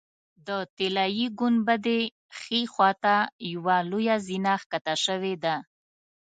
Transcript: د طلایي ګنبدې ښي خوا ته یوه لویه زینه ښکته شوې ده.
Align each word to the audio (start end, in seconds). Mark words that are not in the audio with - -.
د 0.47 0.49
طلایي 0.77 1.27
ګنبدې 1.39 1.99
ښي 2.39 2.61
خوا 2.71 2.91
ته 3.03 3.15
یوه 3.53 3.77
لویه 3.89 4.15
زینه 4.27 4.53
ښکته 4.61 4.95
شوې 5.05 5.35
ده. 5.43 5.55